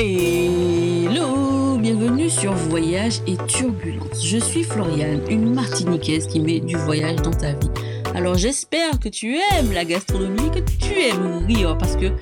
Hello, 0.00 1.76
bienvenue 1.76 2.30
sur 2.30 2.52
Voyage 2.52 3.20
et 3.26 3.36
Turbulence. 3.48 4.24
Je 4.24 4.38
suis 4.38 4.62
Floriane, 4.62 5.22
une 5.28 5.52
martiniquaise 5.52 6.28
qui 6.28 6.38
met 6.38 6.60
du 6.60 6.76
voyage 6.76 7.16
dans 7.16 7.32
ta 7.32 7.54
vie. 7.54 7.68
Alors 8.14 8.36
j'espère 8.36 9.00
que 9.00 9.08
tu 9.08 9.34
aimes 9.34 9.72
la 9.72 9.84
gastronomie, 9.84 10.52
que 10.52 10.60
tu 10.60 11.00
aimes 11.00 11.44
rire 11.48 11.76
parce 11.76 11.96
que 11.96 12.12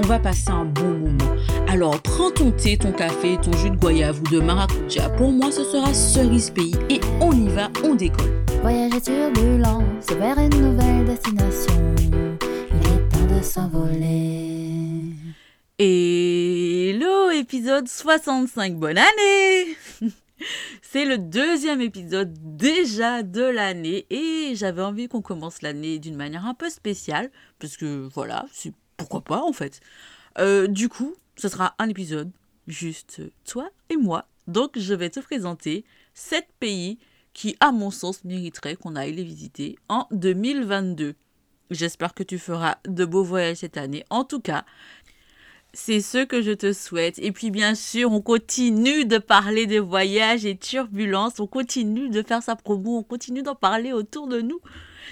on 0.00 0.02
va 0.08 0.18
passer 0.18 0.50
un 0.50 0.64
bon 0.64 0.88
moment. 0.88 1.36
Alors 1.68 2.02
prends 2.02 2.32
ton 2.32 2.50
thé, 2.50 2.76
ton 2.76 2.90
café, 2.90 3.38
ton 3.40 3.52
jus 3.58 3.70
de 3.70 3.76
goyave 3.76 4.20
ou 4.22 4.34
de 4.34 4.40
maracuja. 4.40 5.08
Pour 5.10 5.30
moi, 5.30 5.52
ce 5.52 5.62
sera 5.62 5.94
cerise 5.94 6.50
pays 6.50 6.74
et 6.88 7.00
on 7.20 7.30
y 7.30 7.48
va, 7.48 7.70
on 7.84 7.94
décolle. 7.94 8.42
Voyage 8.60 8.92
et 8.96 9.00
turbulence 9.02 10.06
vers 10.18 10.36
une 10.36 10.72
nouvelle 10.72 11.04
destination. 11.04 11.94
Il 12.00 12.86
est 12.88 13.08
temps 13.08 13.36
de 13.36 13.40
s'envoler. 13.40 14.40
Hello, 15.82 16.29
épisode 17.40 17.88
65, 17.88 18.76
bonne 18.76 18.98
année 18.98 19.76
C'est 20.82 21.06
le 21.06 21.16
deuxième 21.16 21.80
épisode 21.80 22.36
déjà 22.54 23.22
de 23.22 23.40
l'année 23.40 24.04
et 24.10 24.54
j'avais 24.54 24.82
envie 24.82 25.08
qu'on 25.08 25.22
commence 25.22 25.62
l'année 25.62 25.98
d'une 25.98 26.16
manière 26.16 26.44
un 26.44 26.52
peu 26.52 26.68
spéciale, 26.68 27.30
parce 27.58 27.78
que 27.78 28.06
voilà, 28.12 28.44
c'est 28.52 28.74
pourquoi 28.98 29.22
pas 29.22 29.42
en 29.42 29.54
fait. 29.54 29.80
Euh, 30.38 30.66
du 30.66 30.90
coup, 30.90 31.14
ce 31.36 31.48
sera 31.48 31.74
un 31.78 31.88
épisode 31.88 32.30
juste 32.66 33.22
toi 33.46 33.70
et 33.88 33.96
moi. 33.96 34.26
Donc 34.46 34.78
je 34.78 34.92
vais 34.92 35.08
te 35.08 35.20
présenter 35.20 35.86
sept 36.12 36.46
pays 36.60 36.98
qui, 37.32 37.56
à 37.60 37.72
mon 37.72 37.90
sens, 37.90 38.22
mériteraient 38.22 38.76
qu'on 38.76 38.96
aille 38.96 39.14
les 39.14 39.24
visiter 39.24 39.78
en 39.88 40.06
2022. 40.10 41.14
J'espère 41.70 42.14
que 42.14 42.24
tu 42.24 42.38
feras 42.38 42.76
de 42.84 43.04
beaux 43.04 43.22
voyages 43.22 43.58
cette 43.58 43.76
année. 43.76 44.04
En 44.10 44.24
tout 44.24 44.40
cas, 44.40 44.64
c'est 45.72 46.00
ce 46.00 46.24
que 46.24 46.42
je 46.42 46.52
te 46.52 46.72
souhaite. 46.72 47.18
Et 47.18 47.32
puis 47.32 47.50
bien 47.50 47.74
sûr, 47.74 48.12
on 48.12 48.20
continue 48.20 49.04
de 49.04 49.18
parler 49.18 49.66
des 49.66 49.80
voyages 49.80 50.44
et 50.44 50.56
turbulences. 50.56 51.40
On 51.40 51.46
continue 51.46 52.10
de 52.10 52.22
faire 52.22 52.42
sa 52.42 52.56
promo. 52.56 52.98
On 52.98 53.02
continue 53.02 53.42
d'en 53.42 53.54
parler 53.54 53.92
autour 53.92 54.26
de 54.26 54.40
nous. 54.40 54.60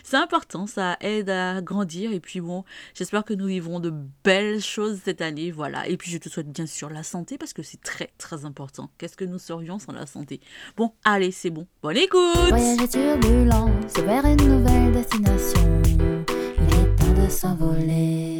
C'est 0.05 0.17
important, 0.17 0.67
ça 0.67 0.97
aide 1.01 1.31
à 1.31 1.61
grandir. 1.61 2.13
Et 2.13 2.21
puis 2.21 2.41
bon, 2.41 2.65
j'espère 2.95 3.25
que 3.25 3.35
nous 3.35 3.47
vivrons 3.47 3.81
de 3.81 3.93
belles 4.25 4.61
choses 4.61 5.01
cette 5.05 5.21
année. 5.21 5.51
Voilà. 5.51 5.89
Et 5.89 5.97
puis 5.97 6.11
je 6.11 6.19
te 6.19 6.29
souhaite 6.29 6.51
bien 6.51 6.67
sûr 6.67 6.91
la 6.91 7.03
santé 7.03 7.39
parce 7.39 7.53
que 7.53 7.63
c'est 7.63 7.81
très 7.81 8.11
très 8.19 8.45
important. 8.45 8.91
Qu'est-ce 8.99 9.17
que 9.17 9.25
nous 9.25 9.39
serions 9.39 9.79
sans 9.79 9.93
la 9.93 10.07
santé? 10.07 10.41
Bon, 10.77 10.93
allez, 11.05 11.31
c'est 11.31 11.51
bon. 11.51 11.67
Bonne 11.83 11.97
écoute. 11.97 12.21
Il 12.51 12.57
est 16.73 16.97
temps 16.97 17.23
de 17.23 17.29
s'envoler. 17.29 18.38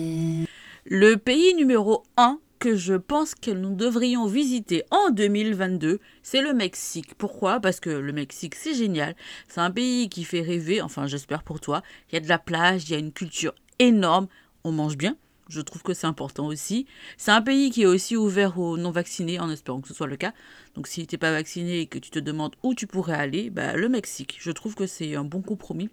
Le 0.91 1.17
pays 1.17 1.55
numéro 1.55 2.03
1 2.17 2.39
que 2.61 2.75
je 2.75 2.95
pense 2.95 3.35
que 3.35 3.51
nous 3.51 3.75
devrions 3.75 4.25
visiter 4.25 4.85
en 4.91 5.11
2022, 5.11 6.01
c'est 6.23 6.41
le 6.41 6.55
Mexique. 6.55 7.15
Pourquoi? 7.17 7.61
Parce 7.61 7.79
que 7.79 7.91
le 7.91 8.11
Mexique, 8.15 8.55
c'est 8.55 8.73
génial. 8.73 9.15
C'est 9.49 9.61
un 9.61 9.71
pays 9.71 10.09
qui 10.09 10.25
fait 10.25 10.41
rêver, 10.41 10.81
enfin 10.81 11.07
j'espère 11.07 11.43
pour 11.43 11.61
toi. 11.61 11.83
Il 12.09 12.15
y 12.15 12.17
a 12.17 12.21
de 12.21 12.29
la 12.29 12.39
plage, 12.39 12.89
il 12.89 12.93
y 12.93 12.95
a 12.95 12.99
une 12.99 13.13
culture 13.13 13.55
énorme, 13.79 14.29
on 14.65 14.73
mange 14.73 14.97
bien. 14.97 15.19
Je 15.51 15.61
trouve 15.61 15.83
que 15.83 15.93
c'est 15.93 16.07
important 16.07 16.47
aussi. 16.47 16.87
C'est 17.19 17.33
un 17.33 17.43
pays 17.43 17.71
qui 17.71 17.83
est 17.83 17.87
aussi 17.87 18.17
ouvert 18.17 18.59
aux 18.59 18.79
non-vaccinés, 18.79 19.41
en 19.41 19.51
espérant 19.51 19.83
que 19.83 19.89
ce 19.89 19.95
soit 19.95 20.07
le 20.07 20.17
cas. 20.17 20.33
Donc 20.75 20.87
si 20.87 21.07
tu 21.07 21.15
n'es 21.15 21.19
pas 21.19 21.33
vacciné 21.33 21.81
et 21.81 21.87
que 21.87 21.99
tu 21.99 22.09
te 22.09 22.19
demandes 22.19 22.57
où 22.63 22.75
tu 22.75 22.87
pourrais 22.87 23.13
aller, 23.13 23.51
bah, 23.51 23.75
le 23.75 23.91
Mexique. 23.91 24.39
Je 24.41 24.53
trouve 24.53 24.75
que 24.75 24.87
c'est 24.87 25.17
un 25.17 25.25
bon 25.25 25.43
compromis. 25.43 25.91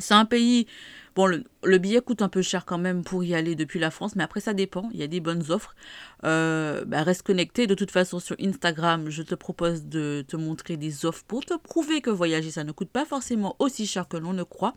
C'est 0.00 0.14
un 0.14 0.24
pays, 0.24 0.66
bon, 1.14 1.26
le, 1.26 1.44
le, 1.62 1.78
billet 1.78 2.00
coûte 2.00 2.22
un 2.22 2.28
peu 2.28 2.42
cher 2.42 2.64
quand 2.64 2.78
même 2.78 3.04
pour 3.04 3.22
y 3.24 3.34
aller 3.34 3.54
depuis 3.54 3.78
la 3.78 3.90
France, 3.90 4.16
mais 4.16 4.22
après 4.22 4.40
ça 4.40 4.54
dépend, 4.54 4.88
il 4.92 5.00
y 5.00 5.02
a 5.02 5.06
des 5.06 5.20
bonnes 5.20 5.50
offres. 5.50 5.74
Euh, 6.24 6.84
bah, 6.84 7.02
reste 7.02 7.22
connecté, 7.22 7.66
de 7.66 7.74
toute 7.74 7.90
façon 7.90 8.18
sur 8.18 8.36
Instagram, 8.40 9.10
je 9.10 9.22
te 9.22 9.34
propose 9.34 9.84
de 9.84 10.24
te 10.26 10.36
montrer 10.36 10.76
des 10.76 11.06
offres 11.06 11.24
pour 11.26 11.44
te 11.44 11.54
prouver 11.56 12.00
que 12.00 12.10
voyager, 12.10 12.50
ça 12.50 12.64
ne 12.64 12.72
coûte 12.72 12.90
pas 12.90 13.04
forcément 13.04 13.56
aussi 13.58 13.86
cher 13.86 14.08
que 14.08 14.16
l'on 14.16 14.32
ne 14.32 14.42
croit. 14.42 14.74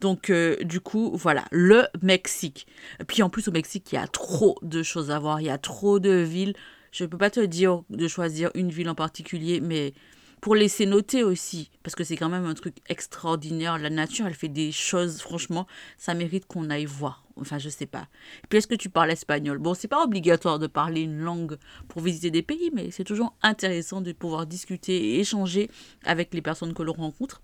Donc 0.00 0.30
euh, 0.30 0.56
du 0.64 0.80
coup, 0.80 1.12
voilà, 1.14 1.44
le 1.50 1.84
Mexique. 2.02 2.66
Puis 3.06 3.22
en 3.22 3.30
plus 3.30 3.48
au 3.48 3.52
Mexique, 3.52 3.92
il 3.92 3.96
y 3.96 3.98
a 3.98 4.06
trop 4.06 4.58
de 4.62 4.82
choses 4.82 5.10
à 5.10 5.18
voir, 5.18 5.40
il 5.40 5.46
y 5.46 5.50
a 5.50 5.58
trop 5.58 5.98
de 5.98 6.10
villes. 6.10 6.54
Je 6.92 7.04
ne 7.04 7.08
peux 7.08 7.18
pas 7.18 7.30
te 7.30 7.40
dire 7.40 7.82
de 7.90 8.08
choisir 8.08 8.50
une 8.54 8.70
ville 8.70 8.88
en 8.88 8.94
particulier, 8.94 9.60
mais 9.60 9.92
pour 10.40 10.54
laisser 10.54 10.86
noter 10.86 11.24
aussi, 11.24 11.70
parce 11.82 11.94
que 11.94 12.04
c'est 12.04 12.16
quand 12.16 12.28
même 12.28 12.46
un 12.46 12.54
truc 12.54 12.76
extraordinaire. 12.88 13.78
La 13.78 13.90
nature, 13.90 14.26
elle 14.26 14.34
fait 14.34 14.48
des 14.48 14.70
choses, 14.72 15.20
franchement, 15.20 15.66
ça 15.98 16.14
mérite 16.14 16.46
qu'on 16.46 16.70
aille 16.70 16.84
voir. 16.84 17.24
Enfin, 17.38 17.58
je 17.58 17.68
sais 17.68 17.86
pas. 17.86 18.08
Et 18.44 18.46
puis, 18.48 18.58
est-ce 18.58 18.66
que 18.66 18.74
tu 18.74 18.88
parles 18.88 19.10
espagnol? 19.10 19.58
Bon, 19.58 19.74
c'est 19.74 19.88
pas 19.88 20.02
obligatoire 20.02 20.58
de 20.58 20.66
parler 20.66 21.02
une 21.02 21.18
langue 21.18 21.58
pour 21.88 22.00
visiter 22.00 22.30
des 22.30 22.42
pays, 22.42 22.70
mais 22.72 22.90
c'est 22.90 23.04
toujours 23.04 23.34
intéressant 23.42 24.00
de 24.00 24.12
pouvoir 24.12 24.46
discuter 24.46 24.96
et 24.96 25.20
échanger 25.20 25.70
avec 26.04 26.32
les 26.32 26.42
personnes 26.42 26.74
que 26.74 26.82
l'on 26.82 26.94
rencontre. 26.94 27.42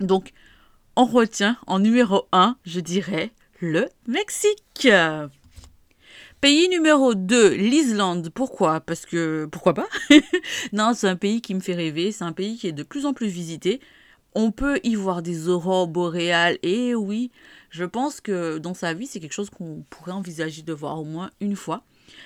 Donc, 0.00 0.32
on 0.96 1.06
retient 1.06 1.56
en 1.66 1.78
numéro 1.78 2.26
1, 2.32 2.56
je 2.64 2.80
dirais, 2.80 3.30
le 3.60 3.88
Mexique. 4.06 4.88
Pays 6.42 6.68
numéro 6.68 7.14
2, 7.14 7.50
l'Islande. 7.54 8.28
Pourquoi? 8.28 8.80
Parce 8.80 9.06
que 9.06 9.46
pourquoi 9.46 9.74
pas? 9.74 9.86
Non, 10.72 10.92
c'est 10.92 11.06
un 11.06 11.14
pays 11.14 11.40
qui 11.40 11.54
me 11.54 11.60
fait 11.60 11.76
rêver, 11.76 12.10
c'est 12.10 12.24
un 12.24 12.32
pays 12.32 12.56
qui 12.56 12.66
est 12.66 12.72
de 12.72 12.82
plus 12.82 13.06
en 13.06 13.12
plus 13.12 13.28
visité. 13.28 13.80
On 14.34 14.50
peut 14.50 14.80
y 14.82 14.96
voir 14.96 15.22
des 15.22 15.48
aurores 15.48 15.86
boréales 15.86 16.58
et 16.64 16.96
oui, 16.96 17.30
je 17.70 17.84
pense 17.84 18.20
que 18.20 18.58
dans 18.58 18.74
sa 18.74 18.92
vie, 18.92 19.06
c'est 19.06 19.20
quelque 19.20 19.34
chose 19.34 19.50
qu'on 19.50 19.84
pourrait 19.88 20.10
envisager 20.10 20.62
de 20.62 20.72
voir 20.72 20.98
au 20.98 21.04
moins 21.04 21.30
une 21.40 21.54
fois. 21.54 21.84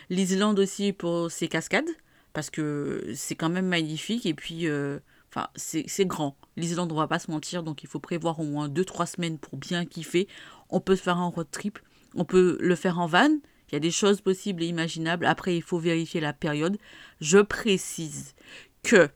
L'Islande 0.08 0.58
aussi 0.60 0.94
pour 0.94 1.30
ses 1.30 1.48
cascades 1.48 1.84
parce 2.32 2.48
que 2.48 3.12
c'est 3.14 3.34
quand 3.34 3.50
même 3.50 3.66
magnifique 3.66 4.24
et 4.24 4.32
puis 4.32 4.66
euh, 4.66 4.98
enfin 5.28 5.48
c'est 5.56 6.06
grand. 6.06 6.38
L'Islande, 6.56 6.90
on 6.90 6.96
va 6.96 7.06
pas 7.06 7.18
se 7.18 7.30
mentir, 7.30 7.62
donc 7.62 7.82
il 7.82 7.86
faut 7.86 8.00
prévoir 8.00 8.40
au 8.40 8.44
moins 8.44 8.70
2-3 8.70 9.14
semaines 9.14 9.36
pour 9.36 9.58
bien 9.58 9.84
kiffer. 9.84 10.26
On 10.70 10.80
peut 10.80 10.96
se 10.96 11.02
faire 11.02 11.18
un 11.18 11.28
road 11.28 11.48
trip, 11.50 11.78
on 12.14 12.24
peut 12.24 12.56
le 12.62 12.74
faire 12.76 12.98
en 12.98 13.06
van, 13.06 13.28
il 13.68 13.74
y 13.74 13.76
a 13.76 13.80
des 13.80 13.90
choses 13.90 14.20
possibles 14.20 14.62
et 14.62 14.66
imaginables. 14.66 15.26
Après, 15.26 15.56
il 15.56 15.62
faut 15.62 15.78
vérifier 15.78 16.20
la 16.20 16.32
période. 16.32 16.78
Je 17.20 17.38
précise 17.38 18.34
que, 18.82 19.08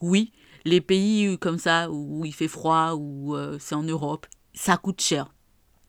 oui, 0.00 0.32
les 0.64 0.80
pays 0.80 1.38
comme 1.38 1.58
ça, 1.58 1.90
où 1.90 2.24
il 2.24 2.34
fait 2.34 2.48
froid, 2.48 2.94
ou 2.94 3.36
euh, 3.36 3.56
c'est 3.60 3.74
en 3.74 3.82
Europe, 3.82 4.26
ça 4.54 4.76
coûte 4.76 5.00
cher. 5.00 5.32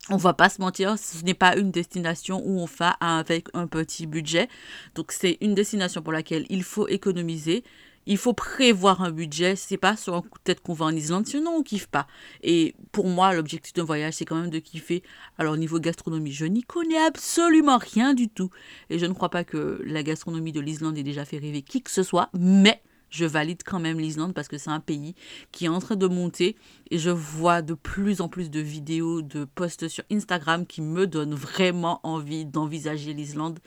On 0.09 0.17
va 0.17 0.33
pas 0.33 0.47
se 0.47 0.61
mentir, 0.61 0.97
ce 0.97 1.23
n'est 1.25 1.33
pas 1.33 1.57
une 1.57 1.71
destination 1.71 2.41
où 2.45 2.61
on 2.61 2.65
va 2.65 2.91
avec 3.01 3.47
un 3.53 3.67
petit 3.67 4.07
budget. 4.07 4.47
Donc 4.95 5.11
c'est 5.11 5.37
une 5.41 5.53
destination 5.53 6.01
pour 6.01 6.13
laquelle 6.13 6.45
il 6.49 6.63
faut 6.63 6.87
économiser 6.87 7.63
il 8.07 8.17
faut 8.17 8.33
prévoir 8.33 9.01
un 9.01 9.11
budget. 9.11 9.55
C'est 9.55 9.77
pas 9.77 9.95
sur 9.95 10.15
un 10.15 10.21
coup 10.21 10.39
qu'on 10.63 10.73
va 10.73 10.85
en 10.85 10.95
Islande, 10.95 11.27
sinon 11.27 11.57
on 11.57 11.63
kiffe 11.63 11.87
pas. 11.87 12.07
Et 12.41 12.73
pour 12.91 13.07
moi, 13.07 13.33
l'objectif 13.33 13.73
d'un 13.73 13.83
voyage, 13.83 14.15
c'est 14.15 14.25
quand 14.25 14.39
même 14.39 14.49
de 14.49 14.59
kiffer. 14.59 15.03
Alors, 15.37 15.53
au 15.53 15.57
niveau 15.57 15.79
gastronomie, 15.79 16.31
je 16.31 16.45
n'y 16.45 16.63
connais 16.63 16.97
absolument 16.97 17.77
rien 17.77 18.13
du 18.13 18.29
tout. 18.29 18.49
Et 18.89 18.97
je 18.97 19.05
ne 19.05 19.13
crois 19.13 19.29
pas 19.29 19.43
que 19.43 19.81
la 19.85 20.03
gastronomie 20.03 20.53
de 20.53 20.61
l'Islande 20.61 20.97
ait 20.97 21.03
déjà 21.03 21.25
fait 21.25 21.37
rêver 21.37 21.61
qui 21.61 21.81
que 21.83 21.91
ce 21.91 22.01
soit. 22.01 22.29
Mais 22.33 22.81
je 23.09 23.25
valide 23.25 23.61
quand 23.65 23.79
même 23.79 23.99
l'Islande 23.99 24.33
parce 24.33 24.47
que 24.47 24.57
c'est 24.57 24.69
un 24.69 24.79
pays 24.79 25.15
qui 25.51 25.65
est 25.65 25.69
en 25.69 25.79
train 25.79 25.95
de 25.95 26.07
monter. 26.07 26.55
Et 26.91 26.97
je 26.97 27.09
vois 27.09 27.61
de 27.61 27.73
plus 27.73 28.21
en 28.21 28.29
plus 28.29 28.49
de 28.49 28.61
vidéos, 28.61 29.21
de 29.21 29.43
posts 29.43 29.89
sur 29.89 30.03
Instagram 30.11 30.65
qui 30.65 30.81
me 30.81 31.07
donnent 31.07 31.35
vraiment 31.35 31.99
envie 32.03 32.45
d'envisager 32.45 33.13
l'Islande. 33.13 33.59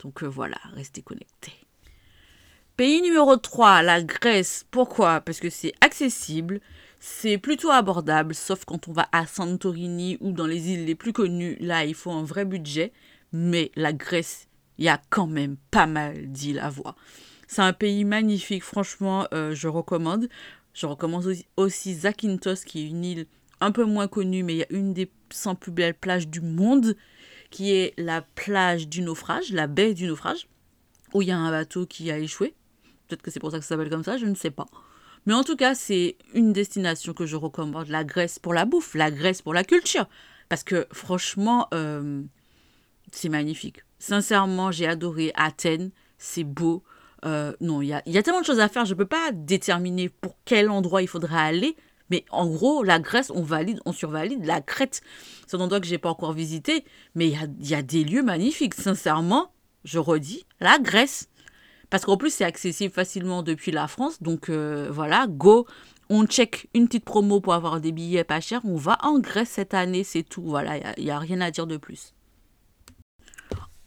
Donc 0.00 0.22
euh, 0.22 0.26
voilà, 0.26 0.58
restez 0.74 1.02
connectés. 1.02 1.67
Pays 2.78 3.02
numéro 3.02 3.36
3, 3.36 3.82
la 3.82 4.00
Grèce. 4.04 4.64
Pourquoi? 4.70 5.20
Parce 5.20 5.40
que 5.40 5.50
c'est 5.50 5.72
accessible, 5.80 6.60
c'est 7.00 7.36
plutôt 7.36 7.72
abordable, 7.72 8.36
sauf 8.36 8.64
quand 8.64 8.86
on 8.86 8.92
va 8.92 9.08
à 9.10 9.26
Santorini 9.26 10.16
ou 10.20 10.30
dans 10.30 10.46
les 10.46 10.70
îles 10.70 10.84
les 10.84 10.94
plus 10.94 11.12
connues. 11.12 11.56
Là, 11.58 11.84
il 11.84 11.94
faut 11.94 12.12
un 12.12 12.22
vrai 12.22 12.44
budget. 12.44 12.92
Mais 13.32 13.72
la 13.74 13.92
Grèce, 13.92 14.46
il 14.78 14.84
y 14.84 14.88
a 14.88 15.02
quand 15.10 15.26
même 15.26 15.56
pas 15.72 15.88
mal 15.88 16.30
d'îles 16.30 16.60
à 16.60 16.70
voir. 16.70 16.94
C'est 17.48 17.62
un 17.62 17.72
pays 17.72 18.04
magnifique, 18.04 18.62
franchement, 18.62 19.26
euh, 19.34 19.56
je 19.56 19.66
recommande. 19.66 20.28
Je 20.72 20.86
recommande 20.86 21.34
aussi, 21.56 21.94
Zakynthos, 21.94 22.62
qui 22.64 22.84
est 22.84 22.88
une 22.90 23.04
île 23.04 23.26
un 23.60 23.72
peu 23.72 23.82
moins 23.86 24.06
connue, 24.06 24.44
mais 24.44 24.54
il 24.54 24.58
y 24.58 24.62
a 24.62 24.70
une 24.70 24.94
des 24.94 25.10
100 25.30 25.56
plus 25.56 25.72
belles 25.72 25.94
plages 25.94 26.28
du 26.28 26.42
monde, 26.42 26.94
qui 27.50 27.72
est 27.72 27.92
la 27.98 28.22
plage 28.22 28.86
du 28.86 29.02
naufrage, 29.02 29.50
la 29.50 29.66
baie 29.66 29.94
du 29.94 30.06
naufrage, 30.06 30.46
où 31.12 31.22
il 31.22 31.28
y 31.28 31.32
a 31.32 31.36
un 31.36 31.50
bateau 31.50 31.84
qui 31.84 32.12
a 32.12 32.18
échoué. 32.18 32.54
Peut-être 33.08 33.22
que 33.22 33.30
c'est 33.30 33.40
pour 33.40 33.50
ça 33.50 33.58
que 33.58 33.64
ça 33.64 33.70
s'appelle 33.70 33.90
comme 33.90 34.04
ça, 34.04 34.18
je 34.18 34.26
ne 34.26 34.34
sais 34.34 34.50
pas. 34.50 34.66
Mais 35.26 35.34
en 35.34 35.42
tout 35.42 35.56
cas, 35.56 35.74
c'est 35.74 36.16
une 36.34 36.52
destination 36.52 37.12
que 37.12 37.26
je 37.26 37.36
recommande. 37.36 37.88
La 37.88 38.04
Grèce 38.04 38.38
pour 38.38 38.54
la 38.54 38.64
bouffe, 38.64 38.94
la 38.94 39.10
Grèce 39.10 39.42
pour 39.42 39.54
la 39.54 39.64
culture. 39.64 40.06
Parce 40.48 40.62
que 40.62 40.86
franchement, 40.92 41.68
euh, 41.74 42.22
c'est 43.12 43.28
magnifique. 43.28 43.82
Sincèrement, 43.98 44.70
j'ai 44.70 44.86
adoré 44.86 45.32
Athènes. 45.34 45.90
C'est 46.18 46.44
beau. 46.44 46.82
Euh, 47.24 47.52
non, 47.60 47.82
il 47.82 47.88
y 47.88 47.92
a, 47.92 48.02
y 48.06 48.16
a, 48.16 48.22
tellement 48.22 48.40
de 48.40 48.46
choses 48.46 48.60
à 48.60 48.68
faire. 48.68 48.84
Je 48.84 48.94
ne 48.94 48.98
peux 48.98 49.06
pas 49.06 49.32
déterminer 49.32 50.08
pour 50.08 50.36
quel 50.44 50.70
endroit 50.70 51.02
il 51.02 51.08
faudra 51.08 51.42
aller. 51.42 51.76
Mais 52.10 52.24
en 52.30 52.46
gros, 52.46 52.82
la 52.82 52.98
Grèce, 52.98 53.30
on 53.30 53.42
valide, 53.42 53.80
on 53.84 53.92
survalide. 53.92 54.44
La 54.46 54.62
Crète, 54.62 55.02
c'est 55.46 55.56
un 55.56 55.60
endroit 55.60 55.80
que 55.80 55.86
je 55.86 55.92
n'ai 55.92 55.98
pas 55.98 56.10
encore 56.10 56.32
visité. 56.32 56.84
Mais 57.14 57.28
il 57.28 57.32
y 57.32 57.36
a, 57.36 57.48
y 57.60 57.74
a 57.74 57.82
des 57.82 58.04
lieux 58.04 58.22
magnifiques. 58.22 58.74
Sincèrement, 58.74 59.52
je 59.84 59.98
redis, 59.98 60.46
la 60.60 60.78
Grèce. 60.78 61.28
Parce 61.90 62.04
qu'en 62.04 62.16
plus, 62.16 62.32
c'est 62.32 62.44
accessible 62.44 62.92
facilement 62.92 63.42
depuis 63.42 63.72
la 63.72 63.88
France. 63.88 64.22
Donc 64.22 64.48
euh, 64.48 64.88
voilà, 64.90 65.26
go. 65.28 65.66
On 66.10 66.26
check 66.26 66.68
une 66.74 66.86
petite 66.86 67.04
promo 67.04 67.40
pour 67.40 67.52
avoir 67.54 67.80
des 67.80 67.92
billets 67.92 68.24
pas 68.24 68.40
chers. 68.40 68.64
On 68.64 68.76
va 68.76 68.98
en 69.02 69.18
Grèce 69.18 69.50
cette 69.50 69.74
année, 69.74 70.04
c'est 70.04 70.22
tout. 70.22 70.42
Voilà, 70.42 70.94
il 70.96 71.04
n'y 71.04 71.10
a, 71.10 71.16
a 71.16 71.18
rien 71.18 71.40
à 71.40 71.50
dire 71.50 71.66
de 71.66 71.76
plus. 71.76 72.14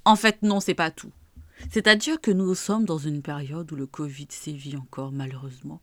En 0.06 0.16
fait, 0.16 0.42
non, 0.42 0.60
c'est 0.60 0.76
pas 0.76 0.92
tout. 0.92 1.12
C'est-à-dire 1.70 2.20
que 2.20 2.32
nous 2.32 2.56
sommes 2.56 2.86
dans 2.86 2.98
une 2.98 3.22
période 3.22 3.72
où 3.72 3.76
le 3.76 3.86
Covid 3.86 4.28
sévit 4.30 4.78
encore, 4.78 5.12
malheureusement. 5.12 5.82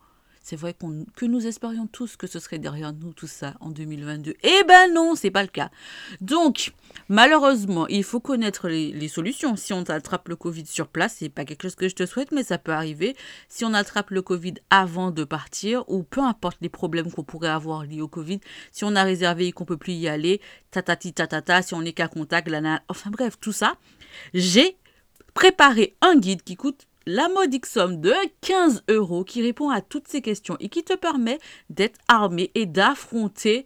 C'est 0.49 0.57
vrai 0.57 0.73
que 0.73 1.27
nous 1.27 1.47
espérions 1.47 1.87
tous 1.87 2.17
que 2.17 2.27
ce 2.27 2.39
serait 2.39 2.59
derrière 2.59 2.95
nous 2.95 3.13
tout 3.13 3.27
ça 3.27 3.53
en 3.61 3.69
2022. 3.69 4.35
Eh 4.43 4.65
ben 4.67 4.95
non, 4.95 5.15
c'est 5.15 5.31
pas 5.31 5.43
le 5.43 5.49
cas. 5.49 5.71
Donc, 6.23 6.73
malheureusement, 7.11 7.87
il 7.89 8.03
faut 8.03 8.19
connaître 8.19 8.67
les, 8.67 9.09
solutions. 9.09 9.57
Si 9.57 9.75
on 9.75 9.83
attrape 9.83 10.27
le 10.27 10.37
Covid 10.37 10.65
sur 10.65 10.89
place, 10.89 11.17
c'est 11.19 11.29
pas 11.29 11.45
quelque 11.45 11.65
chose 11.65 11.75
que 11.75 11.87
je 11.87 11.95
te 11.95 12.07
souhaite, 12.07 12.33
mais 12.33 12.45
ça 12.45 12.57
peut 12.57 12.73
arriver. 12.73 13.15
Si 13.51 13.67
on 13.67 13.75
attrape 13.75 14.09
le 14.09 14.23
Covid 14.23 14.55
avant 14.71 15.11
de 15.11 15.23
partir, 15.23 15.85
ou 15.87 16.03
peu 16.03 16.23
importe 16.23 16.57
les 16.63 16.71
problèmes 16.71 17.13
qu'on 17.13 17.25
pourrait 17.25 17.49
avoir 17.49 17.85
liés 17.85 18.01
au 18.01 18.09
Covid, 18.09 18.41
si 18.73 18.85
on 18.85 18.97
a 18.97 19.03
réservé 19.03 19.49
et 19.49 19.53
qu'on 19.53 19.67
peut 19.67 19.77
plus 19.77 19.93
y 19.93 20.09
aller, 20.09 20.41
tatati 20.71 21.13
si 21.63 21.75
on 21.75 21.83
n'est 21.83 21.93
qu'à 21.93 22.09
contact, 22.09 22.49
là, 22.49 22.81
enfin 22.89 23.11
bref, 23.11 23.37
tout 23.39 23.53
ça, 23.53 23.75
j'ai 24.33 24.79
préparé 25.35 25.95
un 26.01 26.17
guide 26.17 26.43
qui 26.43 26.57
coûte 26.57 26.88
la 27.09 27.31
modique 27.31 27.65
somme 27.65 28.03
de 28.03 28.13
15 28.43 28.85
euros 28.91 29.25
qui 29.25 29.41
répond 29.41 29.71
à 29.71 29.81
toutes 29.81 30.09
ces 30.09 30.21
questions 30.21 30.59
et 30.61 30.69
qui 30.69 30.85
te 30.85 30.95
permet 30.95 31.39
d'être 31.71 31.99
armé 32.07 32.51
et 32.55 32.67
d'affronter 32.67 33.65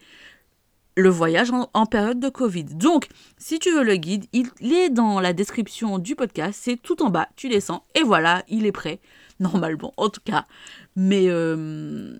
le 0.96 1.08
voyage 1.08 1.50
en, 1.50 1.86
période 1.86 2.20
de 2.20 2.28
Covid. 2.28 2.64
Donc, 2.64 3.08
si 3.38 3.58
tu 3.58 3.72
veux 3.72 3.82
le 3.82 3.96
guide, 3.96 4.26
il, 4.32 4.48
est 4.72 4.90
dans 4.90 5.18
la 5.18 5.32
description 5.32 5.98
du 5.98 6.14
podcast, 6.14 6.60
c'est 6.62 6.76
tout 6.76 7.02
en 7.02 7.10
bas, 7.10 7.28
tu 7.34 7.48
descends 7.48 7.84
et 7.96 8.04
voilà, 8.04 8.44
il 8.48 8.64
est 8.64 8.72
prêt. 8.72 9.00
Normalement, 9.40 9.92
en 9.96 10.08
tout 10.08 10.20
cas. 10.24 10.46
Mais 10.94 11.24
euh, 11.26 12.14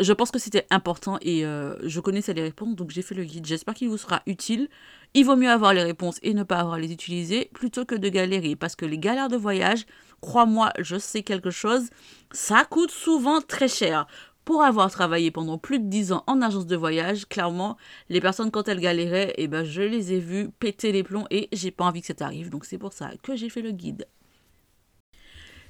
je 0.00 0.12
pense 0.14 0.30
que 0.30 0.38
c'était 0.38 0.66
important 0.70 1.18
et 1.20 1.44
euh, 1.44 1.76
je 1.86 2.00
connaissais 2.00 2.32
les 2.32 2.42
réponses, 2.42 2.76
donc 2.76 2.92
j'ai 2.92 3.02
fait 3.02 3.14
le 3.14 3.24
guide. 3.24 3.44
J'espère 3.44 3.74
qu'il 3.74 3.90
vous 3.90 3.98
sera 3.98 4.22
utile. 4.26 4.68
Il 5.12 5.26
vaut 5.26 5.36
mieux 5.36 5.50
avoir 5.50 5.74
les 5.74 5.82
réponses 5.82 6.18
et 6.22 6.32
ne 6.32 6.44
pas 6.44 6.56
avoir 6.56 6.78
les 6.78 6.90
utiliser 6.90 7.50
plutôt 7.52 7.84
que 7.84 7.94
de 7.94 8.08
galérer 8.08 8.56
parce 8.56 8.74
que 8.74 8.86
les 8.86 8.98
galères 8.98 9.28
de 9.28 9.36
voyage, 9.36 9.84
crois-moi, 10.22 10.72
je 10.78 10.96
sais 10.96 11.22
quelque 11.22 11.50
chose, 11.50 11.90
ça 12.30 12.64
coûte 12.64 12.90
souvent 12.90 13.42
très 13.42 13.68
cher. 13.68 14.06
Pour 14.44 14.62
avoir 14.62 14.90
travaillé 14.90 15.30
pendant 15.30 15.58
plus 15.58 15.78
de 15.78 15.88
10 15.88 16.12
ans 16.12 16.24
en 16.26 16.42
agence 16.42 16.66
de 16.66 16.74
voyage, 16.74 17.26
clairement, 17.28 17.76
les 18.08 18.20
personnes 18.20 18.50
quand 18.50 18.66
elles 18.66 18.80
galéraient, 18.80 19.34
eh 19.36 19.46
ben, 19.46 19.62
je 19.62 19.82
les 19.82 20.14
ai 20.14 20.18
vues 20.18 20.48
péter 20.58 20.90
les 20.90 21.04
plombs 21.04 21.26
et 21.30 21.48
j'ai 21.52 21.70
pas 21.70 21.84
envie 21.84 22.00
que 22.00 22.08
ça 22.08 22.14
t'arrive. 22.14 22.50
Donc 22.50 22.64
c'est 22.64 22.78
pour 22.78 22.92
ça 22.92 23.10
que 23.22 23.36
j'ai 23.36 23.50
fait 23.50 23.62
le 23.62 23.70
guide. 23.70 24.08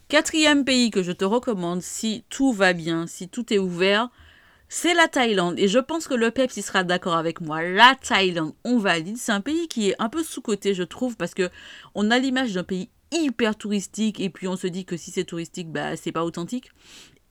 Quatrième 0.08 0.64
pays 0.64 0.90
que 0.90 1.02
je 1.02 1.12
te 1.12 1.24
recommande 1.24 1.82
si 1.82 2.24
tout 2.30 2.52
va 2.52 2.72
bien, 2.72 3.06
si 3.06 3.28
tout 3.28 3.52
est 3.52 3.58
ouvert, 3.58 4.08
c'est 4.68 4.94
la 4.94 5.06
Thaïlande. 5.06 5.58
Et 5.58 5.68
je 5.68 5.78
pense 5.78 6.08
que 6.08 6.14
le 6.14 6.30
PEPS 6.30 6.60
sera 6.62 6.82
d'accord 6.82 7.16
avec 7.16 7.42
moi. 7.42 7.62
La 7.62 7.94
Thaïlande, 7.94 8.54
on 8.64 8.78
valide. 8.78 9.18
C'est 9.18 9.32
un 9.32 9.42
pays 9.42 9.68
qui 9.68 9.90
est 9.90 9.96
un 9.98 10.08
peu 10.08 10.22
sous-coté, 10.22 10.72
je 10.72 10.82
trouve, 10.82 11.18
parce 11.18 11.34
que 11.34 11.50
on 11.94 12.10
a 12.10 12.18
l'image 12.18 12.54
d'un 12.54 12.64
pays 12.64 12.88
hyper 13.12 13.56
touristique 13.56 14.20
et 14.20 14.30
puis 14.30 14.48
on 14.48 14.56
se 14.56 14.66
dit 14.66 14.84
que 14.84 14.96
si 14.96 15.10
c'est 15.10 15.24
touristique, 15.24 15.70
bah 15.70 15.96
c'est 15.96 16.12
pas 16.12 16.24
authentique. 16.24 16.70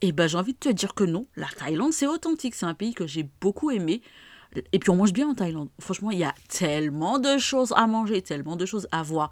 Et 0.01 0.12
bah 0.12 0.28
j'ai 0.28 0.38
envie 0.38 0.54
de 0.54 0.57
te 0.57 0.69
dire 0.69 0.94
que 0.94 1.04
non, 1.04 1.28
la 1.36 1.48
Thaïlande 1.48 1.94
c'est 1.94 2.07
authentique, 2.07 2.56
c'est 2.56 2.66
un 2.66 2.74
pays 2.74 2.94
que 2.94 3.07
j'ai 3.07 3.30
beaucoup 3.42 3.72
aimé. 3.72 4.01
Et 4.74 4.80
puis 4.80 4.89
on 4.89 4.95
mange 4.95 5.13
bien 5.13 5.30
en 5.30 5.33
Thaïlande. 5.33 5.69
Franchement, 5.80 6.12
il 6.12 6.19
y 6.19 6.24
a 6.24 6.36
tellement 6.50 7.19
de 7.19 7.38
choses 7.38 7.74
à 7.75 7.88
manger, 7.88 8.22
tellement 8.22 8.56
de 8.56 8.66
choses 8.66 8.88
à 8.92 9.01
voir 9.01 9.31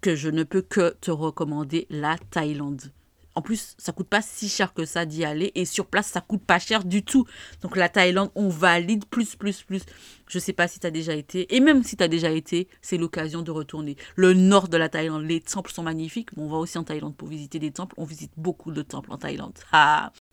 que 0.00 0.14
je 0.14 0.28
ne 0.28 0.44
peux 0.44 0.62
que 0.62 0.96
te 1.00 1.10
recommander 1.10 1.86
la 1.90 2.16
Thaïlande. 2.30 2.92
En 3.34 3.42
plus, 3.42 3.74
ça 3.78 3.92
coûte 3.92 4.08
pas 4.08 4.22
si 4.22 4.48
cher 4.48 4.74
que 4.74 4.84
ça 4.84 5.06
d'y 5.06 5.24
aller. 5.24 5.52
Et 5.54 5.64
sur 5.64 5.86
place, 5.86 6.06
ça 6.06 6.20
coûte 6.20 6.42
pas 6.44 6.58
cher 6.58 6.84
du 6.84 7.02
tout. 7.02 7.24
Donc 7.62 7.76
la 7.76 7.88
Thaïlande, 7.88 8.30
on 8.34 8.48
valide 8.48 9.04
plus, 9.06 9.36
plus, 9.36 9.62
plus. 9.62 9.82
Je 10.28 10.38
sais 10.38 10.52
pas 10.52 10.68
si 10.68 10.80
tu 10.80 10.86
as 10.86 10.90
déjà 10.90 11.14
été. 11.14 11.54
Et 11.54 11.60
même 11.60 11.82
si 11.82 11.96
tu 11.96 12.04
as 12.04 12.08
déjà 12.08 12.30
été, 12.30 12.68
c'est 12.80 12.98
l'occasion 12.98 13.42
de 13.42 13.50
retourner. 13.50 13.96
Le 14.16 14.34
nord 14.34 14.68
de 14.68 14.76
la 14.76 14.88
Thaïlande, 14.88 15.24
les 15.24 15.40
temples 15.40 15.72
sont 15.72 15.82
magnifiques. 15.82 16.30
on 16.36 16.48
va 16.48 16.56
aussi 16.56 16.78
en 16.78 16.84
Thaïlande 16.84 17.16
pour 17.16 17.28
visiter 17.28 17.58
des 17.58 17.70
temples. 17.70 17.94
On 17.98 18.04
visite 18.04 18.32
beaucoup 18.36 18.70
de 18.70 18.82
temples 18.82 19.12
en 19.12 19.18
Thaïlande. 19.18 19.58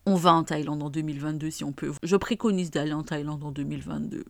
On 0.06 0.14
va 0.14 0.32
en 0.32 0.44
Thaïlande 0.44 0.82
en 0.82 0.90
2022 0.90 1.50
si 1.50 1.64
on 1.64 1.72
peut. 1.72 1.92
Je 2.02 2.16
préconise 2.16 2.70
d'aller 2.70 2.92
en 2.92 3.02
Thaïlande 3.02 3.44
en 3.44 3.50
2022. 3.50 4.24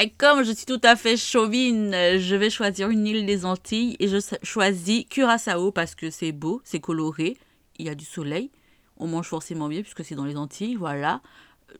Et 0.00 0.10
comme 0.10 0.42
je 0.42 0.52
suis 0.52 0.66
tout 0.66 0.80
à 0.84 0.96
fait 0.96 1.16
chauvine, 1.16 1.90
je 1.92 2.36
vais 2.36 2.50
choisir 2.50 2.88
une 2.90 3.06
île 3.06 3.26
des 3.26 3.44
Antilles 3.44 3.96
et 3.98 4.06
je 4.06 4.18
choisis 4.42 5.04
Curaçao 5.08 5.72
parce 5.72 5.94
que 5.94 6.10
c'est 6.10 6.32
beau, 6.32 6.60
c'est 6.64 6.78
coloré, 6.78 7.36
il 7.78 7.86
y 7.86 7.88
a 7.88 7.94
du 7.94 8.04
soleil, 8.04 8.50
on 8.96 9.06
mange 9.06 9.26
forcément 9.26 9.68
bien 9.68 9.82
puisque 9.82 10.04
c'est 10.04 10.14
dans 10.14 10.24
les 10.24 10.36
Antilles, 10.36 10.74
voilà. 10.74 11.20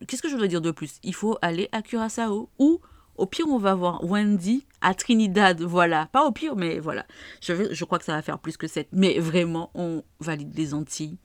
Qu'est-ce 0.07 0.23
que 0.23 0.29
je 0.29 0.37
dois 0.37 0.49
dire 0.49 0.61
de 0.61 0.71
plus? 0.71 0.99
Il 1.03 1.15
faut 1.15 1.39
aller 1.43 1.69
à 1.73 1.83
Curaçao 1.83 2.51
ou 2.59 2.81
au 3.17 3.27
pire 3.27 3.47
on 3.49 3.59
va 3.59 3.75
voir 3.75 4.05
Wendy 4.05 4.65
à 4.81 4.95
Trinidad, 4.95 5.61
voilà. 5.63 6.07
Pas 6.13 6.25
au 6.25 6.33
pire, 6.33 6.57
mais 6.57 6.79
voilà. 6.79 7.05
Je, 7.41 7.73
je 7.73 7.85
crois 7.85 7.99
que 7.99 8.05
ça 8.05 8.15
va 8.15 8.23
faire 8.23 8.39
plus 8.39 8.57
que 8.57 8.69
7. 8.69 8.89
Mais 8.93 9.19
vraiment, 9.19 9.71
on 9.75 10.05
valide 10.21 10.57
les 10.57 10.73
Antilles. 10.73 11.19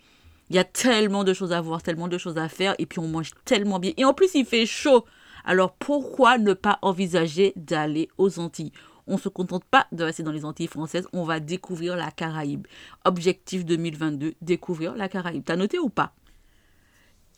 Il 0.49 0.55
y 0.55 0.59
a 0.59 0.63
tellement 0.63 1.23
de 1.23 1.33
choses 1.33 1.53
à 1.53 1.61
voir, 1.61 1.83
tellement 1.83 2.07
de 2.07 2.17
choses 2.17 2.37
à 2.37 2.49
faire, 2.49 2.75
et 2.79 2.85
puis 2.85 2.99
on 2.99 3.07
mange 3.07 3.31
tellement 3.45 3.79
bien. 3.79 3.93
Et 3.97 4.05
en 4.05 4.13
plus, 4.13 4.33
il 4.35 4.45
fait 4.45 4.65
chaud. 4.65 5.05
Alors 5.45 5.73
pourquoi 5.73 6.37
ne 6.37 6.53
pas 6.53 6.79
envisager 6.81 7.53
d'aller 7.55 8.09
aux 8.17 8.39
Antilles? 8.39 8.71
On 9.07 9.13
ne 9.13 9.19
se 9.19 9.29
contente 9.29 9.63
pas 9.65 9.87
de 9.91 10.03
rester 10.03 10.23
dans 10.23 10.31
les 10.31 10.45
Antilles 10.45 10.67
françaises, 10.67 11.07
on 11.13 11.23
va 11.23 11.39
découvrir 11.39 11.95
la 11.95 12.11
Caraïbe. 12.11 12.67
Objectif 13.05 13.65
2022, 13.65 14.33
découvrir 14.41 14.95
la 14.95 15.09
Caraïbe. 15.09 15.43
T'as 15.45 15.55
noté 15.55 15.79
ou 15.79 15.89
pas? 15.89 16.13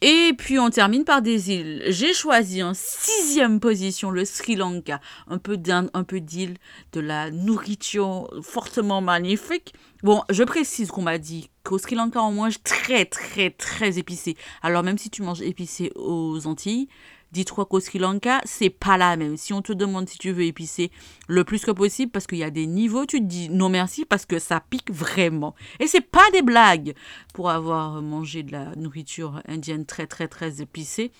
Et 0.02 0.34
puis 0.38 0.60
on 0.60 0.70
termine 0.70 1.06
par 1.06 1.22
des 1.22 1.52
îles. 1.52 1.84
J'ai 1.88 2.14
choisi 2.14 2.62
en 2.62 2.74
sixième 2.74 3.60
position 3.60 4.12
le 4.12 4.26
Sri 4.26 4.56
Lanka. 4.56 5.00
Un 5.28 5.38
peu 5.38 5.58
d'Inde, 5.58 5.90
un 5.94 6.04
peu 6.04 6.20
d'île, 6.20 6.58
de 6.92 7.00
la 7.00 7.32
nourriture 7.32 8.30
fortement 8.42 9.02
magnifique. 9.02 9.74
Bon, 10.04 10.24
je 10.30 10.44
précise 10.44 10.92
qu'on 10.92 11.02
m'a 11.02 11.18
dit 11.18 11.50
qu'au 11.64 11.78
Sri 11.78 11.96
Lanka 11.96 12.22
on 12.22 12.32
mange 12.32 12.62
très 12.64 13.06
très 13.06 13.50
très 13.50 13.98
épicé. 13.98 14.36
Alors 14.62 14.84
même 14.84 14.98
si 14.98 15.10
tu 15.10 15.22
manges 15.22 15.42
épicé 15.42 15.92
aux 15.96 16.46
Antilles, 16.48 16.90
dis-toi 17.32 17.66
qu'au 17.66 17.80
Sri 17.80 17.98
Lanka, 17.98 18.42
c'est 18.44 18.70
pas 18.70 18.98
la 18.98 19.16
même. 19.16 19.38
Si 19.38 19.54
on 19.54 19.62
te 19.62 19.72
demande 19.72 20.10
si 20.10 20.18
tu 20.18 20.32
veux 20.32 20.44
épicer 20.44 20.92
le 21.28 21.44
plus 21.46 21.64
que 21.64 21.72
possible, 21.72 22.12
parce 22.12 22.28
qu'il 22.28 22.38
y 22.38 22.44
a 22.44 22.52
des 22.52 22.68
niveaux, 22.68 23.06
tu 23.06 23.20
te 23.20 23.26
dis 23.26 23.50
non 23.50 23.70
merci 23.70 24.06
parce 24.06 24.26
que 24.26 24.38
ça 24.38 24.60
pique 24.60 24.92
vraiment. 24.92 25.56
Et 25.80 25.88
c'est 25.88 26.02
pas 26.02 26.30
des 26.34 26.42
blagues. 26.42 26.94
Pour 27.34 27.50
avoir 27.50 28.02
mangé 28.02 28.44
de 28.44 28.52
la 28.52 28.76
nourriture 28.76 29.42
indienne 29.48 29.86
très 29.86 30.08
très 30.08 30.28
très 30.28 30.62
épicée, 30.62 31.12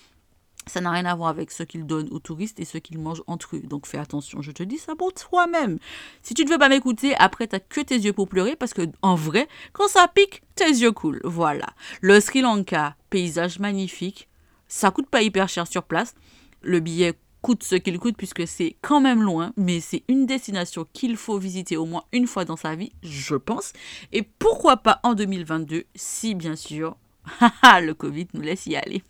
ça 0.66 0.80
n'a 0.80 0.90
rien 0.90 1.04
à 1.04 1.14
voir 1.14 1.28
avec 1.28 1.50
ce 1.50 1.62
qu'ils 1.62 1.86
donnent 1.86 2.08
aux 2.10 2.18
touristes 2.18 2.58
et 2.60 2.64
ce 2.64 2.78
qu'ils 2.78 2.98
mangent 2.98 3.22
entre 3.26 3.56
eux. 3.56 3.60
Donc 3.60 3.86
fais 3.86 3.98
attention, 3.98 4.42
je 4.42 4.50
te 4.50 4.62
dis 4.62 4.78
ça 4.78 4.96
pour 4.96 5.12
toi-même. 5.12 5.78
Si 6.22 6.34
tu 6.34 6.44
ne 6.44 6.50
veux 6.50 6.58
pas 6.58 6.68
m'écouter, 6.68 7.14
après 7.16 7.46
t'as 7.46 7.60
que 7.60 7.80
tes 7.80 7.96
yeux 7.96 8.12
pour 8.12 8.28
pleurer 8.28 8.56
parce 8.56 8.74
que 8.74 8.82
en 9.02 9.14
vrai, 9.14 9.48
quand 9.72 9.88
ça 9.88 10.08
pique, 10.12 10.42
tes 10.54 10.68
yeux 10.68 10.92
coulent. 10.92 11.20
Voilà. 11.24 11.66
Le 12.00 12.20
Sri 12.20 12.40
Lanka, 12.40 12.96
paysage 13.10 13.58
magnifique, 13.58 14.28
ça 14.68 14.90
coûte 14.90 15.08
pas 15.08 15.22
hyper 15.22 15.48
cher 15.48 15.66
sur 15.66 15.84
place. 15.84 16.14
Le 16.62 16.80
billet 16.80 17.14
coûte 17.42 17.62
ce 17.62 17.76
qu'il 17.76 17.98
coûte 18.00 18.16
puisque 18.16 18.48
c'est 18.48 18.76
quand 18.82 19.00
même 19.00 19.22
loin, 19.22 19.52
mais 19.56 19.78
c'est 19.80 20.02
une 20.08 20.26
destination 20.26 20.84
qu'il 20.92 21.16
faut 21.16 21.38
visiter 21.38 21.76
au 21.76 21.84
moins 21.84 22.02
une 22.12 22.26
fois 22.26 22.44
dans 22.44 22.56
sa 22.56 22.74
vie, 22.74 22.92
je 23.04 23.36
pense. 23.36 23.72
Et 24.12 24.22
pourquoi 24.22 24.78
pas 24.78 24.98
en 25.04 25.14
2022 25.14 25.84
si 25.94 26.34
bien 26.34 26.56
sûr 26.56 26.96
le 27.80 27.92
Covid 27.92 28.26
nous 28.34 28.40
laisse 28.40 28.66
y 28.66 28.76
aller. 28.76 29.02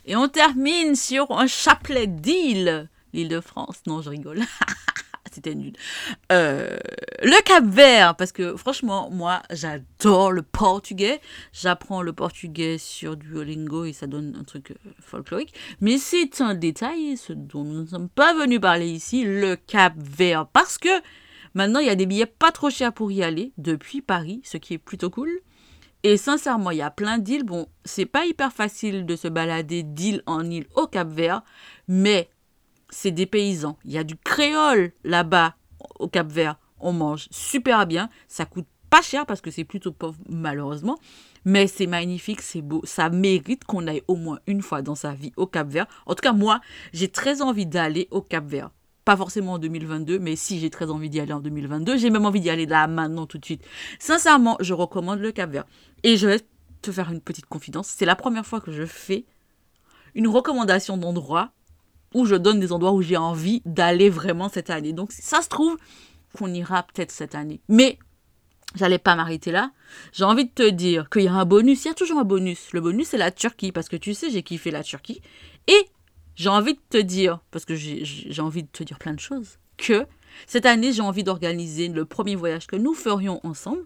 Et 0.06 0.16
on 0.16 0.28
termine 0.28 0.96
sur 0.96 1.32
un 1.32 1.48
chapelet 1.48 2.08
d'îles. 2.08 2.90
L'île 3.14 3.30
de 3.30 3.42
France. 3.42 3.82
Non, 3.88 4.02
je 4.02 4.10
rigole. 4.10 4.42
c'était 5.32 5.56
nul. 5.56 5.74
Euh, 6.32 6.78
le 7.22 7.42
Cap 7.44 7.64
Vert, 7.66 8.16
parce 8.16 8.32
que 8.32 8.56
franchement, 8.56 9.10
moi, 9.12 9.42
j'adore 9.50 10.32
le 10.32 10.42
portugais. 10.42 11.22
J'apprends 11.54 12.02
le 12.02 12.14
portugais 12.14 12.78
sur 12.78 13.18
Duolingo 13.18 13.86
et 13.86 13.94
ça 13.94 14.08
donne 14.08 14.36
un 14.40 14.44
truc 14.44 14.72
euh, 14.72 14.92
folklorique. 15.00 15.54
Mais 15.80 15.98
c'est 15.98 16.42
un 16.42 16.54
détail, 16.54 17.18
ce 17.18 17.34
dont 17.34 17.64
nous 17.64 17.82
ne 17.82 17.88
sommes 17.88 18.10
pas 18.10 18.34
venus 18.34 18.62
parler 18.62 18.90
ici, 18.90 19.24
le 19.24 19.56
Cap 19.56 19.94
Vert. 19.98 20.48
Parce 20.48 20.78
que 20.78 20.90
maintenant, 21.54 21.80
il 21.80 21.88
y 21.88 21.92
a 21.92 21.96
des 21.96 22.06
billets 22.06 22.26
pas 22.26 22.52
trop 22.52 22.70
chers 22.70 22.94
pour 22.94 23.12
y 23.12 23.24
aller 23.24 23.54
depuis 23.58 24.02
Paris, 24.02 24.42
ce 24.44 24.58
qui 24.58 24.74
est 24.74 24.80
plutôt 24.80 25.10
cool. 25.10 25.32
Et 26.04 26.18
sincèrement, 26.18 26.72
il 26.72 26.78
y 26.78 26.82
a 26.82 26.92
plein 26.92 27.20
d'îles. 27.20 27.44
Bon, 27.44 27.68
c'est 27.86 28.06
pas 28.06 28.26
hyper 28.26 28.52
facile 28.52 29.06
de 29.06 29.16
se 29.16 29.28
balader 29.28 29.84
d'île 29.84 30.24
en 30.26 30.50
île 30.50 30.66
au 30.76 30.88
Cap 30.88 31.08
Vert, 31.08 31.44
mais 31.88 32.30
c'est 32.90 33.12
des 33.12 33.26
paysans. 33.26 33.78
Il 33.86 33.92
y 33.92 33.98
a 33.98 34.04
du 34.04 34.16
créole 34.18 34.94
là-bas 35.04 35.56
au 36.00 36.08
Cap 36.08 36.32
Vert. 36.32 36.58
On 36.80 36.94
mange 36.94 37.28
super 37.30 37.86
bien. 37.86 38.10
Ça 38.28 38.46
coûte 38.46 38.68
pas 38.90 39.02
cher 39.02 39.26
parce 39.26 39.42
que 39.42 39.52
c'est 39.52 39.64
plutôt 39.64 39.92
pauvre 39.92 40.18
malheureusement. 40.28 40.98
Mais 41.46 41.68
c'est 41.68 41.88
magnifique, 41.88 42.42
c'est 42.42 42.62
beau. 42.62 42.82
Ça 42.84 43.10
mérite 43.10 43.64
qu'on 43.64 43.88
aille 43.88 44.04
au 44.08 44.16
moins 44.16 44.40
une 44.48 44.62
fois 44.62 44.82
dans 44.82 44.96
sa 44.96 45.14
vie 45.14 45.32
au 45.38 45.48
Cap 45.48 45.68
Vert. 45.68 45.88
En 46.06 46.16
tout 46.16 46.22
cas, 46.22 46.34
moi, 46.34 46.62
j'ai 46.94 47.08
très 47.08 47.42
envie 47.42 47.66
d'aller 47.66 48.08
au 48.12 48.22
Cap 48.22 48.46
Vert. 48.46 48.72
Pas 49.06 49.18
forcément 49.18 49.54
en 49.54 49.60
2022, 49.60 50.20
mais 50.20 50.36
si 50.36 50.60
j'ai 50.60 50.70
très 50.70 50.90
envie 50.90 51.10
d'y 51.10 51.20
aller 51.20 51.34
en 51.34 51.40
2022, 51.40 51.98
j'ai 51.98 52.10
même 52.10 52.26
envie 52.26 52.40
d'y 52.40 52.50
aller 52.50 52.66
là, 52.66 52.88
maintenant, 52.88 53.26
tout 53.26 53.38
de 53.38 53.46
suite. 53.46 53.64
Sincèrement, 54.00 54.58
je 54.60 54.74
recommande 54.74 55.20
le 55.20 55.32
Cap 55.32 55.50
Vert. 55.50 55.66
Et 56.04 56.18
je 56.18 56.28
vais 56.28 56.42
te 56.82 56.92
faire 56.92 57.12
une 57.12 57.22
petite 57.22 57.46
confidence. 57.46 57.88
C'est 57.88 58.06
la 58.06 58.16
première 58.16 58.46
fois 58.46 58.62
que 58.62 58.72
je 58.72 58.86
fais 58.86 59.26
une 60.14 60.28
recommandation 60.28 60.98
d'endroit 60.98 61.52
où 62.14 62.26
je 62.26 62.36
donne 62.36 62.60
des 62.60 62.72
endroits 62.72 62.92
où 62.92 63.02
j'ai 63.02 63.18
envie 63.18 63.62
d'aller 63.66 64.10
vraiment 64.10 64.50
cette 64.50 64.70
année. 64.70 64.94
Donc, 64.94 65.12
ça 65.12 65.42
se 65.42 65.50
trouve 65.50 65.78
qu'on 66.38 66.54
ira 66.54 66.84
peut-être 66.84 67.12
cette 67.12 67.36
année. 67.36 67.62
Mais 67.70 67.98
j'allais 68.76 68.98
pas 68.98 69.16
m'arrêter 69.16 69.52
là. 69.52 69.72
J'ai 70.12 70.26
envie 70.26 70.46
de 70.46 70.52
te 70.52 70.70
dire 70.70 71.10
qu'il 71.10 71.24
y 71.24 71.28
a 71.28 71.34
un 71.34 71.46
bonus. 71.46 71.86
Il 71.86 71.88
y 71.88 71.92
a 71.92 71.94
toujours 71.94 72.20
un 72.20 72.24
bonus. 72.24 72.74
Le 72.74 72.82
bonus, 72.82 73.08
c'est 73.10 73.18
la 73.18 73.32
Turquie. 73.32 73.72
Parce 73.72 73.90
que 73.90 73.96
tu 73.96 74.14
sais, 74.14 74.30
j'ai 74.30 74.44
kiffé 74.44 74.72
la 74.72 74.84
Turquie. 74.84 75.22
Et 75.68 75.88
j'ai 76.36 76.50
envie 76.50 76.74
de 76.74 76.80
te 76.90 76.98
dire, 76.98 77.40
parce 77.52 77.66
que 77.66 77.76
j'ai 77.76 78.42
envie 78.42 78.64
de 78.64 78.70
te 78.70 78.84
dire 78.84 78.98
plein 78.98 79.14
de 79.14 79.20
choses, 79.20 79.58
que 79.78 80.06
cette 80.48 80.66
année, 80.66 80.94
j'ai 80.94 81.02
envie 81.02 81.24
d'organiser 81.24 81.88
le 81.88 82.06
premier 82.06 82.36
voyage 82.36 82.68
que 82.68 82.76
nous 82.76 82.94
ferions 82.94 83.40
ensemble. 83.44 83.86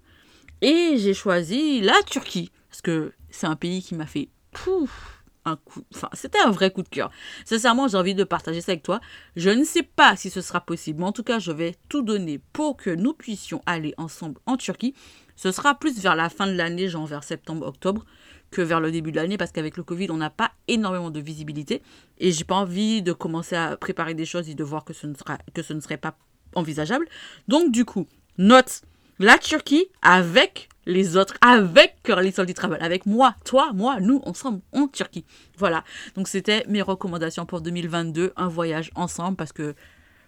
Et 0.62 0.96
j'ai 0.98 1.14
choisi 1.14 1.82
la 1.82 2.02
Turquie. 2.06 2.52
Parce 2.70 2.82
que 2.82 3.14
c'est 3.30 3.48
un 3.48 3.56
pays 3.56 3.82
qui 3.82 3.96
m'a 3.96 4.06
fait 4.06 4.30
pouf, 4.52 5.24
un 5.44 5.58
coup. 5.58 5.84
Enfin, 5.94 6.10
c'était 6.14 6.40
un 6.40 6.52
vrai 6.52 6.72
coup 6.72 6.82
de 6.82 6.90
cœur. 6.90 7.12
Sincèrement, 7.46 7.88
j'ai 7.88 7.98
envie 7.98 8.16
de 8.16 8.24
partager 8.24 8.62
ça 8.62 8.72
avec 8.72 8.84
toi. 8.84 9.00
Je 9.36 9.50
ne 9.50 9.64
sais 9.64 9.84
pas 9.84 10.16
si 10.16 10.30
ce 10.30 10.42
sera 10.42 10.62
possible, 10.62 11.00
mais 11.00 11.06
en 11.06 11.12
tout 11.12 11.24
cas, 11.24 11.40
je 11.40 11.52
vais 11.52 11.76
tout 11.90 12.02
donner 12.02 12.40
pour 12.54 12.78
que 12.78 12.90
nous 12.90 13.14
puissions 13.14 13.62
aller 13.66 13.94
ensemble 13.98 14.40
en 14.46 14.58
Turquie. 14.58 14.94
Ce 15.36 15.52
sera 15.52 15.76
plus 15.76 16.00
vers 16.00 16.16
la 16.16 16.30
fin 16.30 16.48
de 16.48 16.54
l'année, 16.54 16.88
genre 16.88 17.06
vers 17.06 17.24
septembre, 17.24 17.68
octobre, 17.68 18.06
que 18.52 18.62
vers 18.62 18.80
le 18.80 18.92
début 18.92 19.12
de 19.12 19.18
l'année, 19.18 19.38
parce 19.38 19.52
qu'avec 19.52 19.78
le 19.78 19.84
Covid, 19.84 20.08
on 20.12 20.18
n'a 20.18 20.30
pas 20.30 20.52
énormément 20.68 21.12
de 21.12 21.20
visibilité. 21.20 21.82
Et 22.20 22.32
j'ai 22.32 22.44
pas 22.44 22.56
envie 22.56 23.02
de 23.02 23.14
commencer 23.14 23.56
à 23.56 23.78
préparer 23.78 24.14
des 24.14 24.26
choses 24.26 24.50
et 24.50 24.56
de 24.56 24.64
voir 24.64 24.86
que 24.86 24.94
ce 24.94 25.08
ne, 25.08 25.16
sera, 25.16 25.38
que 25.54 25.62
ce 25.62 25.74
ne 25.74 25.80
serait 25.80 25.98
pas 25.98 26.18
envisageable. 26.56 27.08
Donc, 27.48 27.72
du 27.72 27.86
coup, 27.86 28.08
note 28.38 28.82
la 29.20 29.38
Turquie 29.38 29.88
avec 30.02 30.70
les 30.86 31.18
autres, 31.18 31.36
avec 31.42 31.96
Curly 32.04 32.32
Salty 32.32 32.54
Travel, 32.54 32.82
avec 32.82 33.06
moi, 33.06 33.36
toi, 33.44 33.72
moi, 33.74 34.00
nous, 34.00 34.22
ensemble, 34.24 34.62
en 34.72 34.88
Turquie. 34.88 35.26
Voilà. 35.58 35.84
Donc, 36.16 36.28
c'était 36.28 36.64
mes 36.68 36.82
recommandations 36.82 37.46
pour 37.46 37.62
2022, 37.62 38.34
un 38.36 38.48
voyage 38.48 38.92
ensemble, 38.96 39.36
parce 39.36 39.52
que 39.52 39.76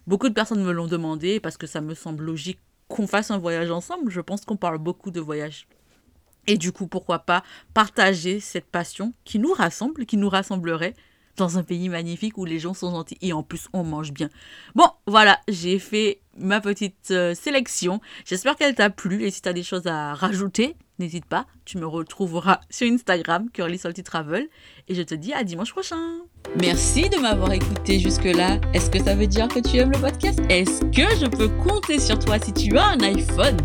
beaucoup 0.07 0.29
de 0.29 0.33
personnes 0.33 0.63
me 0.63 0.71
l'ont 0.71 0.87
demandé, 0.87 1.39
parce 1.39 1.57
que 1.57 1.67
ça 1.67 1.81
me 1.81 1.93
semble 1.93 2.23
logique 2.23 2.59
qu'on 2.87 3.07
fasse 3.07 3.31
un 3.31 3.37
voyage 3.37 3.69
ensemble. 3.69 4.09
Je 4.09 4.21
pense 4.21 4.45
qu'on 4.45 4.57
parle 4.57 4.77
beaucoup 4.77 5.11
de 5.11 5.19
voyage. 5.19 5.67
Et 6.47 6.57
du 6.57 6.71
coup, 6.71 6.87
pourquoi 6.87 7.19
pas 7.19 7.43
partager 7.73 8.39
cette 8.39 8.65
passion 8.65 9.13
qui 9.25 9.37
nous 9.37 9.51
rassemble, 9.51 10.05
qui 10.05 10.17
nous 10.17 10.29
rassemblerait 10.29 10.95
dans 11.35 11.57
un 11.57 11.63
pays 11.63 11.87
magnifique 11.87 12.37
où 12.37 12.45
les 12.45 12.59
gens 12.59 12.73
sont 12.73 12.91
gentils 12.91 13.17
et 13.21 13.31
en 13.31 13.43
plus 13.43 13.67
on 13.71 13.83
mange 13.83 14.11
bien. 14.11 14.29
Bon, 14.75 14.89
voilà, 15.05 15.39
j'ai 15.47 15.79
fait 15.79 16.19
ma 16.37 16.59
petite 16.59 17.11
euh, 17.11 17.35
sélection. 17.35 18.01
J'espère 18.25 18.55
qu'elle 18.55 18.75
t'a 18.75 18.89
plu 18.89 19.23
et 19.23 19.31
si 19.31 19.41
tu 19.41 19.49
as 19.49 19.53
des 19.53 19.63
choses 19.63 19.85
à 19.85 20.13
rajouter, 20.15 20.75
n'hésite 20.99 21.25
pas, 21.25 21.45
tu 21.65 21.77
me 21.77 21.87
retrouveras 21.87 22.59
sur 22.69 22.87
Instagram, 22.91 23.49
Curly 23.51 23.77
Salty 23.77 24.03
Travel, 24.03 24.47
et 24.87 24.95
je 24.95 25.01
te 25.01 25.15
dis 25.15 25.33
à 25.33 25.43
dimanche 25.43 25.71
prochain. 25.71 26.19
Merci 26.61 27.09
de 27.09 27.17
m'avoir 27.17 27.51
écouté 27.51 27.99
jusque-là. 27.99 28.59
Est-ce 28.73 28.89
que 28.89 29.03
ça 29.03 29.15
veut 29.15 29.27
dire 29.27 29.47
que 29.47 29.59
tu 29.59 29.77
aimes 29.77 29.91
le 29.91 29.99
podcast? 29.99 30.39
Est-ce 30.49 30.81
que 30.85 31.15
je 31.19 31.27
peux 31.27 31.49
compter 31.49 31.99
sur 31.99 32.17
toi 32.19 32.39
si 32.39 32.53
tu 32.53 32.77
as 32.77 32.85
un 32.85 32.99
iPhone? 33.01 33.57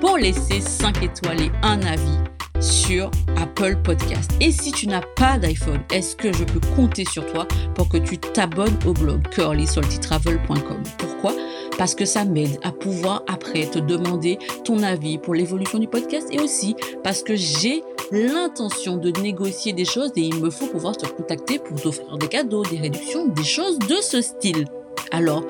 Pour 0.00 0.16
laisser 0.16 0.60
5 0.60 1.02
étoiles 1.02 1.42
et 1.42 1.50
un 1.62 1.82
avis 1.82 2.18
sur 2.60 3.10
Apple 3.36 3.76
Podcast. 3.82 4.30
Et 4.40 4.52
si 4.52 4.72
tu 4.72 4.86
n'as 4.86 5.02
pas 5.16 5.38
d'iPhone, 5.38 5.80
est-ce 5.92 6.16
que 6.16 6.32
je 6.32 6.44
peux 6.44 6.60
compter 6.74 7.04
sur 7.04 7.26
toi 7.32 7.46
pour 7.74 7.88
que 7.88 7.98
tu 7.98 8.18
t'abonnes 8.18 8.78
au 8.86 8.92
blog 8.92 9.28
curlysaltytravel.com 9.30 10.82
Pourquoi? 10.98 11.32
Parce 11.78 11.94
que 11.94 12.04
ça 12.04 12.24
m'aide 12.24 12.58
à 12.62 12.72
pouvoir 12.72 13.22
après 13.28 13.66
te 13.66 13.78
demander 13.78 14.38
ton 14.64 14.82
avis 14.82 15.16
pour 15.16 15.34
l'évolution 15.34 15.78
du 15.78 15.88
podcast 15.88 16.28
et 16.30 16.40
aussi 16.40 16.74
parce 17.02 17.22
que 17.22 17.36
j'ai 17.36 17.82
l'intention 18.10 18.96
de 18.96 19.10
négocier 19.20 19.72
des 19.72 19.84
choses 19.84 20.10
et 20.16 20.22
il 20.22 20.40
me 20.40 20.50
faut 20.50 20.66
pouvoir 20.66 20.96
te 20.96 21.06
contacter 21.06 21.58
pour 21.58 21.80
t'offrir 21.80 22.18
des 22.18 22.28
cadeaux, 22.28 22.64
des 22.64 22.78
réductions, 22.78 23.28
des 23.28 23.44
choses 23.44 23.78
de 23.78 23.96
ce 24.00 24.20
style. 24.20 24.66
Alors, 25.12 25.44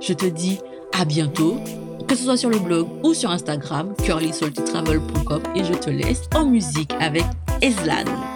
je 0.00 0.12
te 0.12 0.26
dis 0.26 0.58
à 0.92 1.04
bientôt 1.04 1.56
que 2.06 2.14
ce 2.14 2.24
soit 2.24 2.36
sur 2.36 2.50
le 2.50 2.58
blog 2.58 2.88
ou 3.02 3.14
sur 3.14 3.30
Instagram, 3.30 3.94
curlysaltytravel.com 4.02 5.42
et 5.54 5.64
je 5.64 5.74
te 5.74 5.90
laisse 5.90 6.22
en 6.34 6.46
musique 6.46 6.92
avec 7.00 7.24
Eslan. 7.62 8.33